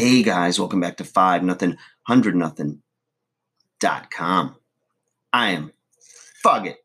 [0.00, 2.80] Hey guys, welcome back to five nothing hundred nothing
[3.80, 4.56] dot com.
[5.30, 5.72] I am
[6.42, 6.76] FUGIT,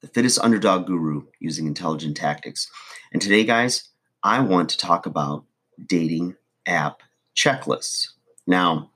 [0.00, 2.68] the fittest underdog guru using intelligent tactics.
[3.12, 3.90] And today, guys,
[4.24, 5.44] I want to talk about
[5.86, 6.34] dating
[6.66, 7.04] app
[7.36, 8.08] checklists.
[8.48, 8.90] Now,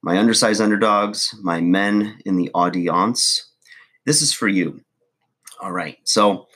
[0.00, 3.50] my undersized underdogs, my men in the audience,
[4.06, 4.80] this is for you.
[5.60, 5.98] All right.
[6.04, 6.46] So,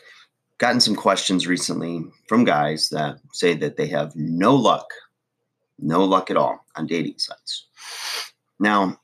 [0.58, 4.86] gotten some questions recently from guys that say that they have no luck
[5.78, 7.66] no luck at all on dating sites.
[8.58, 8.98] Now,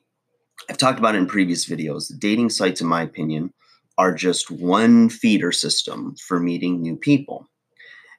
[0.69, 2.12] I've talked about it in previous videos.
[2.19, 3.52] Dating sites, in my opinion,
[3.98, 7.48] are just one feeder system for meeting new people.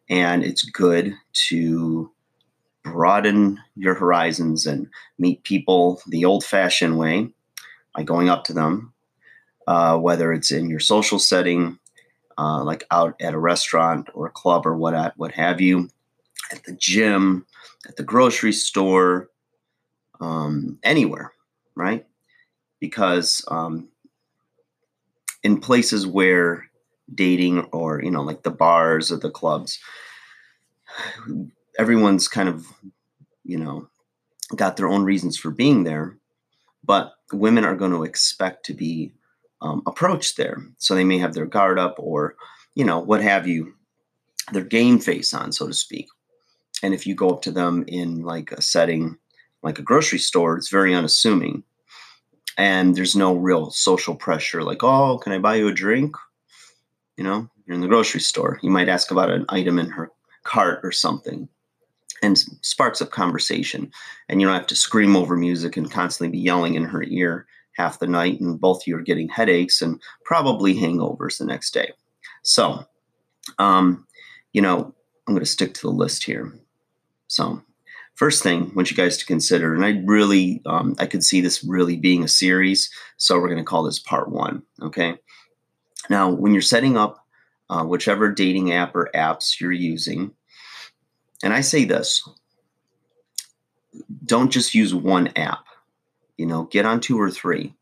[0.10, 1.14] And it's good
[1.50, 2.12] to
[2.84, 4.88] broaden your horizons and
[5.18, 7.30] meet people the old fashioned way
[7.96, 8.94] by going up to them,
[9.68, 11.80] uh, whether it's in your social setting,
[12.38, 15.90] uh, like out at a restaurant or a club or what, what have you,
[16.52, 17.46] at the gym,
[17.88, 19.30] at the grocery store,
[20.20, 21.32] um, anywhere,
[21.76, 22.06] right?
[22.80, 23.90] Because um,
[25.44, 26.66] in places where
[27.14, 29.80] dating or, you know, like the bars or the clubs,
[31.78, 32.66] everyone's kind of,
[33.44, 33.88] you know,
[34.56, 36.18] got their own reasons for being there,
[36.84, 39.12] but women are going to expect to be
[39.62, 40.58] um, approached there.
[40.78, 42.36] So they may have their guard up or,
[42.76, 43.74] you know, what have you,
[44.52, 46.08] their game face on, so to speak.
[46.86, 49.18] And if you go up to them in like a setting
[49.64, 51.64] like a grocery store, it's very unassuming.
[52.60, 56.16] And there's no real social pressure like, oh, can I buy you a drink?
[57.18, 58.60] You know, you're in the grocery store.
[58.62, 60.12] You might ask about an item in her
[60.44, 61.50] cart or something
[62.22, 63.92] and sparks up conversation.
[64.30, 67.48] And you don't have to scream over music and constantly be yelling in her ear
[67.74, 68.40] half the night.
[68.40, 71.94] And both of you are getting headaches and probably hangovers the next day.
[72.44, 72.86] So,
[73.58, 74.06] um,
[74.54, 74.94] you know,
[75.28, 76.54] I'm going to stick to the list here.
[77.36, 77.62] So,
[78.14, 81.42] first thing I want you guys to consider, and I really, um, I could see
[81.42, 82.90] this really being a series.
[83.18, 84.64] So we're going to call this part one.
[84.82, 85.18] Okay.
[86.10, 87.26] Now, when you're setting up
[87.70, 90.32] uh, whichever dating app or apps you're using,
[91.44, 92.26] and I say this,
[94.26, 95.66] don't just use one app.
[96.38, 97.74] You know, get on two or three,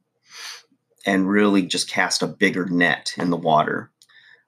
[1.05, 3.91] and really just cast a bigger net in the water.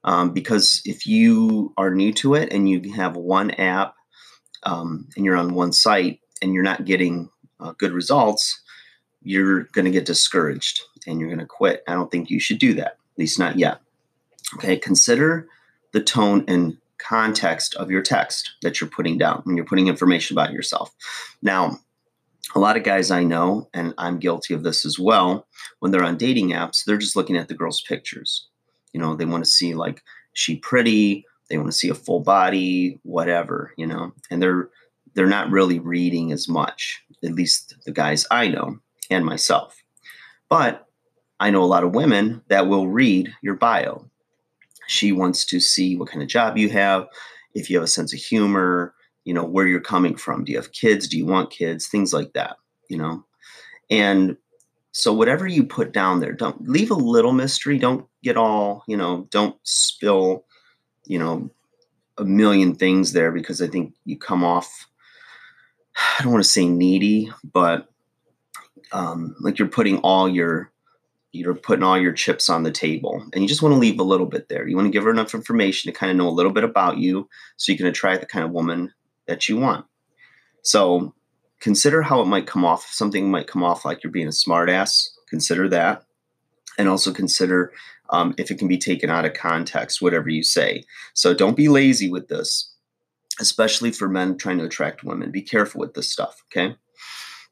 [0.03, 3.94] Um, because if you are new to it and you have one app
[4.65, 8.61] um, and you're on one site and you're not getting uh, good results,
[9.21, 11.83] you're going to get discouraged and you're going to quit.
[11.87, 13.79] I don't think you should do that, at least not yet.
[14.55, 15.47] Okay, consider
[15.91, 20.35] the tone and context of your text that you're putting down when you're putting information
[20.35, 20.93] about yourself.
[21.41, 21.79] Now,
[22.53, 25.47] a lot of guys I know, and I'm guilty of this as well,
[25.79, 28.47] when they're on dating apps, they're just looking at the girl's pictures.
[28.93, 30.03] You know, they want to see like,
[30.33, 31.25] she pretty?
[31.49, 34.13] They want to see a full body whatever you know?
[34.29, 34.69] And they're
[35.13, 38.79] they're not really reading as much at least the guys i know
[39.09, 39.83] and myself.
[40.49, 40.87] But
[41.39, 44.09] i know a lot of women that will read your bio.
[44.87, 47.07] She wants to see what kind of job you have
[47.53, 50.43] if you have a sense of humor you know where you're coming from.
[50.43, 51.07] Do you have kids?
[51.07, 51.87] Do you want kids?
[51.87, 52.57] Things like that
[52.89, 53.23] you know?
[53.89, 54.37] And
[54.91, 57.77] so whatever you put down there don't leave a little mystery.
[57.77, 60.45] Don't get all you know don't spill
[61.05, 61.49] you know,
[62.17, 64.87] a million things there because I think you come off,
[66.19, 67.89] I don't want to say needy, but
[68.91, 70.71] um, like you're putting all your,
[71.31, 74.03] you're putting all your chips on the table and you just want to leave a
[74.03, 74.67] little bit there.
[74.67, 76.97] You want to give her enough information to kind of know a little bit about
[76.97, 77.27] you
[77.57, 78.93] so you can attract the kind of woman
[79.27, 79.85] that you want.
[80.61, 81.13] So
[81.59, 82.85] consider how it might come off.
[82.85, 85.09] Something might come off like you're being a smartass.
[85.29, 86.03] Consider that.
[86.77, 87.73] And also consider
[88.09, 90.83] um, if it can be taken out of context, whatever you say.
[91.13, 92.71] So don't be lazy with this,
[93.39, 95.31] especially for men trying to attract women.
[95.31, 96.75] Be careful with this stuff, okay?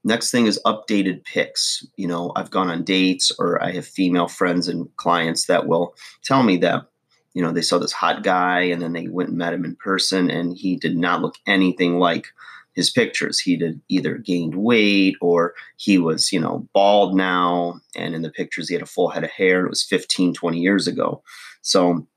[0.04, 1.86] Next thing is updated pics.
[1.96, 5.96] You know, I've gone on dates or I have female friends and clients that will
[6.24, 6.86] tell me that,
[7.34, 9.76] you know, they saw this hot guy and then they went and met him in
[9.78, 12.28] person and he did not look anything like
[12.74, 13.40] his pictures.
[13.40, 17.80] He had either gained weight or he was, you know, bald now.
[17.96, 19.66] And in the pictures, he had a full head of hair.
[19.66, 21.24] It was 15, 20 years ago.
[21.62, 22.08] So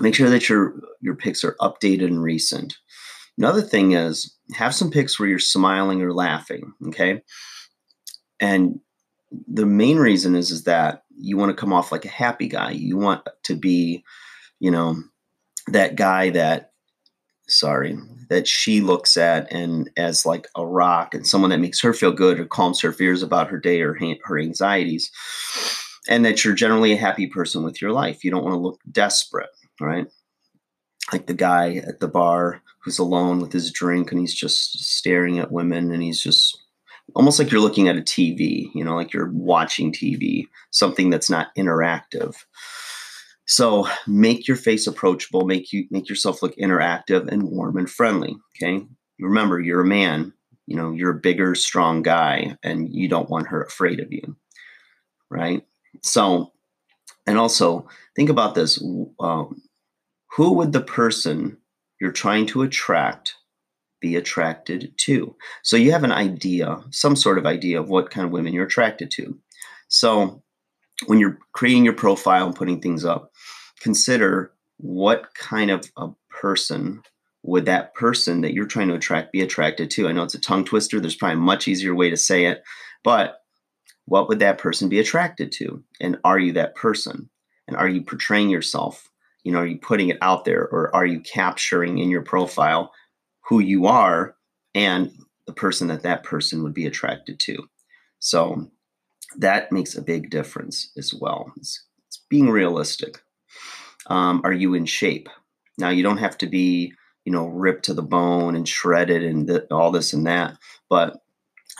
[0.00, 2.76] make sure that your your pics are updated and recent.
[3.38, 6.72] Another thing is have some pics where you're smiling or laughing.
[6.88, 7.22] Okay.
[8.40, 8.80] And
[9.46, 12.70] the main reason is is that you want to come off like a happy guy.
[12.70, 14.04] You want to be,
[14.60, 14.96] you know,
[15.68, 16.72] that guy that
[17.48, 17.98] sorry,
[18.28, 22.12] that she looks at and as like a rock and someone that makes her feel
[22.12, 25.10] good or calms her fears about her day or her anxieties.
[26.08, 28.24] And that you're generally a happy person with your life.
[28.24, 29.50] You don't want to look desperate,
[29.80, 30.06] right?
[31.12, 35.40] Like the guy at the bar who's alone with his drink and he's just staring
[35.40, 36.56] at women and he's just
[37.14, 41.30] almost like you're looking at a TV, you know, like you're watching TV, something that's
[41.30, 42.36] not interactive.
[43.46, 48.36] So make your face approachable, make you make yourself look interactive and warm and friendly.
[48.56, 48.84] Okay.
[49.18, 50.32] Remember, you're a man,
[50.66, 54.36] you know, you're a bigger, strong guy, and you don't want her afraid of you.
[55.30, 55.64] Right.
[56.02, 56.52] So,
[57.26, 58.82] and also think about this.
[59.20, 59.62] Um,
[60.32, 61.56] who would the person
[62.00, 63.36] you're trying to attract
[64.00, 65.34] be attracted to?
[65.62, 68.66] So you have an idea, some sort of idea of what kind of women you're
[68.66, 69.38] attracted to.
[69.88, 70.42] So
[71.06, 73.32] when you're creating your profile and putting things up,
[73.80, 77.02] consider what kind of a person
[77.42, 80.08] would that person that you're trying to attract be attracted to?
[80.08, 80.98] I know it's a tongue twister.
[80.98, 82.62] There's probably a much easier way to say it,
[83.04, 83.42] but
[84.06, 85.82] what would that person be attracted to?
[86.00, 87.28] And are you that person?
[87.68, 89.08] And are you portraying yourself?
[89.42, 92.92] You know, are you putting it out there or are you capturing in your profile
[93.48, 94.36] who you are
[94.74, 95.12] and
[95.46, 97.68] the person that that person would be attracted to?
[98.18, 98.70] So
[99.38, 101.52] that makes a big difference as well.
[101.56, 103.20] It's, it's being realistic.
[104.08, 105.28] Um, are you in shape?
[105.78, 106.92] Now, you don't have to be,
[107.24, 110.56] you know, ripped to the bone and shredded and th- all this and that,
[110.88, 111.18] but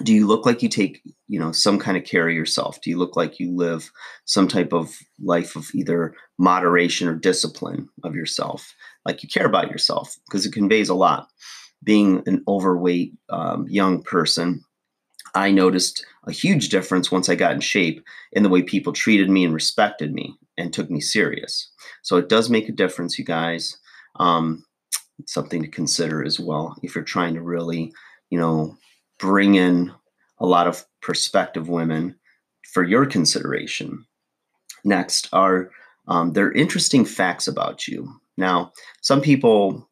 [0.02, 2.80] do you look like you take, you know, some kind of care of yourself?
[2.82, 3.90] Do you look like you live
[4.26, 8.74] some type of life of either moderation or discipline of yourself?
[9.06, 11.28] Like you care about yourself because it conveys a lot.
[11.82, 14.62] Being an overweight um, young person,
[15.36, 18.02] I noticed a huge difference once I got in shape
[18.32, 21.70] in the way people treated me and respected me and took me serious.
[22.02, 23.76] So it does make a difference, you guys.
[24.18, 24.64] Um,
[25.26, 27.92] something to consider as well if you're trying to really,
[28.30, 28.78] you know,
[29.18, 29.92] bring in
[30.38, 32.16] a lot of prospective women
[32.72, 34.06] for your consideration.
[34.84, 35.70] Next are
[36.08, 38.08] um, there are interesting facts about you.
[38.38, 38.72] Now,
[39.02, 39.86] some people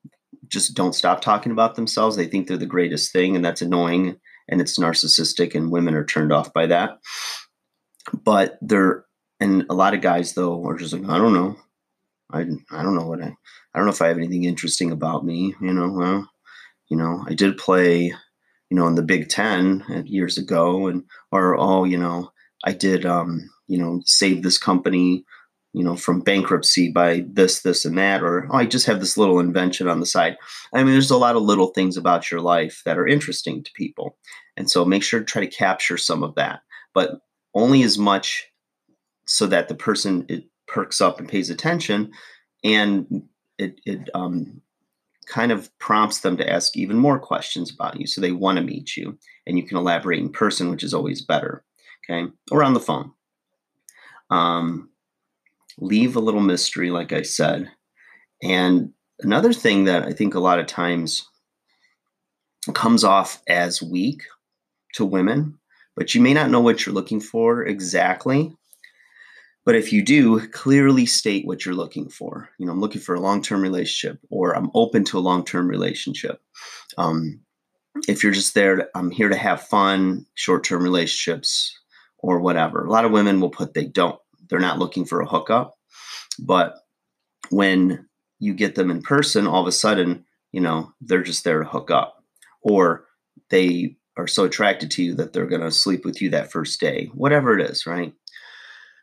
[0.48, 2.16] just don't stop talking about themselves.
[2.16, 4.16] They think they're the greatest thing, and that's annoying
[4.48, 6.98] and it's narcissistic, and women are turned off by that.
[8.12, 9.04] But there,
[9.40, 11.56] and a lot of guys though are just like, I don't know,
[12.32, 13.28] I I don't know what I
[13.74, 15.54] I don't know if I have anything interesting about me.
[15.60, 16.30] You know, well,
[16.88, 18.04] you know, I did play,
[18.70, 22.30] you know, in the Big Ten years ago, and or oh, you know,
[22.64, 25.24] I did, um, you know, save this company,
[25.74, 29.18] you know, from bankruptcy by this, this, and that, or oh, I just have this
[29.18, 30.36] little invention on the side.
[30.72, 33.72] I mean, there's a lot of little things about your life that are interesting to
[33.72, 34.16] people,
[34.56, 36.60] and so make sure to try to capture some of that,
[36.94, 37.20] but
[37.54, 38.48] only as much
[39.26, 42.12] so that the person it perks up and pays attention,
[42.62, 43.24] and
[43.58, 44.62] it it um,
[45.26, 48.06] kind of prompts them to ask even more questions about you.
[48.06, 51.20] So they want to meet you, and you can elaborate in person, which is always
[51.20, 51.64] better.
[52.08, 53.10] Okay, or on the phone.
[54.30, 54.88] Um,
[55.78, 57.70] leave a little mystery, like I said.
[58.42, 61.28] And another thing that I think a lot of times
[62.72, 64.22] comes off as weak
[64.94, 65.58] to women,
[65.96, 68.54] but you may not know what you're looking for exactly.
[69.64, 72.50] But if you do, clearly state what you're looking for.
[72.58, 75.44] You know, I'm looking for a long term relationship, or I'm open to a long
[75.44, 76.40] term relationship.
[76.98, 77.40] Um,
[78.08, 81.78] if you're just there, I'm here to have fun, short term relationships,
[82.18, 82.84] or whatever.
[82.84, 84.18] A lot of women will put they don't.
[84.48, 85.74] They're not looking for a hookup.
[86.38, 86.76] But
[87.50, 88.08] when
[88.38, 91.68] you get them in person, all of a sudden, you know, they're just there to
[91.68, 92.22] hook up.
[92.62, 93.06] Or
[93.50, 96.80] they are so attracted to you that they're going to sleep with you that first
[96.80, 98.12] day, whatever it is, right?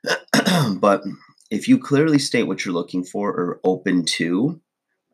[0.80, 1.04] but
[1.50, 4.60] if you clearly state what you're looking for or open to,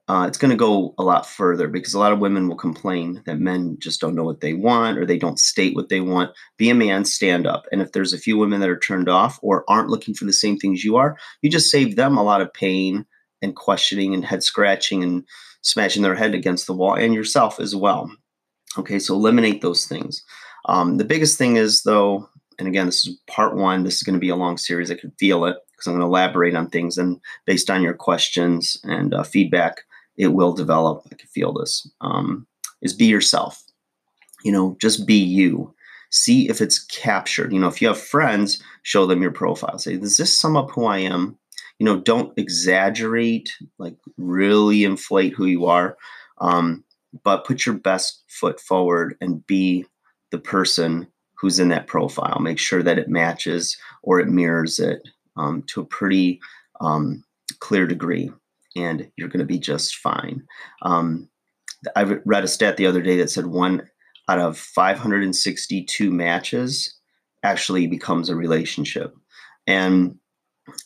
[0.10, 3.22] uh, it's going to go a lot further because a lot of women will complain
[3.26, 6.32] that men just don't know what they want or they don't state what they want.
[6.58, 7.66] Be a man, stand up.
[7.72, 10.32] And if there's a few women that are turned off or aren't looking for the
[10.32, 13.06] same things you are, you just save them a lot of pain
[13.42, 15.26] and questioning and head scratching and
[15.62, 18.10] smashing their head against the wall and yourself as well.
[18.78, 20.24] Okay, so eliminate those things.
[20.66, 23.84] Um, the biggest thing is, though, and again, this is part one.
[23.84, 24.90] This is going to be a long series.
[24.90, 26.98] I can feel it because I'm going to elaborate on things.
[26.98, 29.82] And based on your questions and uh, feedback,
[30.18, 31.04] it will develop.
[31.12, 31.90] I can feel this.
[32.02, 32.48] Um,
[32.82, 33.64] is be yourself.
[34.44, 35.74] You know, just be you.
[36.10, 37.52] See if it's captured.
[37.52, 39.78] You know, if you have friends, show them your profile.
[39.78, 41.38] Say, does this sum up who I am?
[41.80, 45.98] You know, don't exaggerate, like really inflate who you are,
[46.40, 46.84] um,
[47.24, 49.86] but put your best foot forward and be
[50.32, 52.40] the person who's in that profile.
[52.40, 56.40] Make sure that it matches or it mirrors it um, to a pretty
[56.80, 57.24] um,
[57.60, 58.32] clear degree,
[58.78, 60.46] and you're going to be just fine.
[60.84, 61.30] Um,
[61.96, 63.88] I read a stat the other day that said one
[64.30, 66.96] out of 562 matches
[67.44, 69.16] actually becomes a relationship.
[69.66, 70.18] And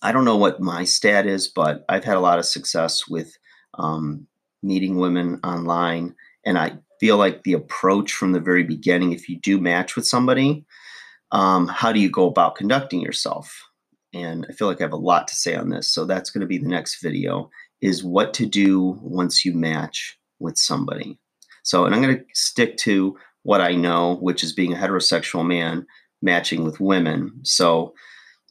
[0.01, 3.35] I don't know what my stat is, but I've had a lot of success with
[3.75, 4.27] um,
[4.61, 6.15] meeting women online.
[6.45, 10.05] And I feel like the approach from the very beginning, if you do match with
[10.05, 10.65] somebody,
[11.31, 13.67] um, how do you go about conducting yourself?
[14.13, 15.87] And I feel like I have a lot to say on this.
[15.87, 17.49] So that's going to be the next video
[17.81, 21.17] is what to do once you match with somebody.
[21.63, 25.45] So, and I'm going to stick to what I know, which is being a heterosexual
[25.45, 25.85] man
[26.21, 27.39] matching with women.
[27.43, 27.93] So,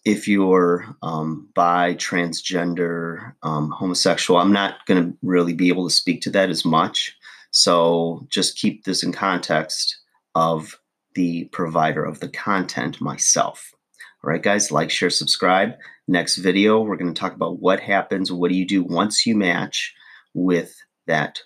[0.07, 5.95] if you're um, bi, transgender, um, homosexual, I'm not going to really be able to
[5.95, 7.15] speak to that as much.
[7.51, 9.97] So, just keep this in context
[10.35, 10.79] of
[11.15, 13.75] the provider of the content myself.
[14.23, 15.73] All right, guys, like, share, subscribe.
[16.07, 19.35] Next video, we're going to talk about what happens, what do you do once you
[19.35, 19.95] match
[20.35, 20.75] with
[21.07, 21.41] that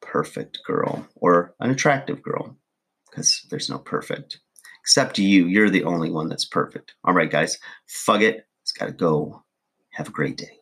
[0.00, 2.56] perfect girl or an attractive girl,
[3.10, 4.38] because there's no perfect.
[4.82, 6.94] Except you, you're the only one that's perfect.
[7.02, 8.42] All right, guys, FUGIT.
[8.62, 9.42] It's got to go.
[9.94, 10.59] Have a great day.